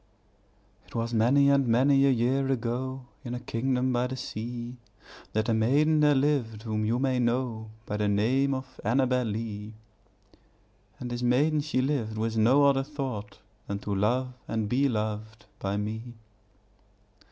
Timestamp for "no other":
12.35-12.81